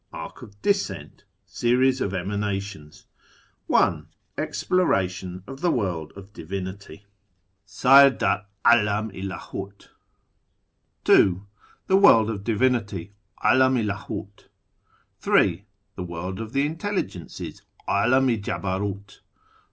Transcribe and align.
Arc 0.11 0.41
of 0.41 0.59
Descent. 0.63 1.25
Series 1.45 2.01
of 2.01 2.11
Emanations. 2.11 3.05
1. 3.67 4.07
Exploration 4.35 5.43
of 5.45 5.61
the 5.61 5.69
World 5.69 6.11
of 6.15 6.33
Divinity 6.33 7.05
(Seyr 7.67 8.09
deer 8.17 8.45
''ulam 8.65 9.13
i 9.15 9.21
Ldhruy 9.21 9.89
2. 11.03 11.45
Tlie 11.87 12.01
World 12.01 12.31
of 12.31 12.43
Divinity 12.43 13.13
(^A 13.45 13.55
lam 13.55 13.77
i 13.77 13.83
LuliM)} 13.83 14.29
3. 15.19 15.65
The 15.95 16.03
World 16.03 16.39
of 16.39 16.53
the 16.53 16.65
In 16.65 16.77
telligences 16.77 17.61
{'Alam 17.87 18.27
i 18.29 18.37
JabarfU). 18.37 19.19